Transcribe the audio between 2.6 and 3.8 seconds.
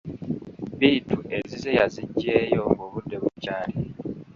ng'obudde bukyali.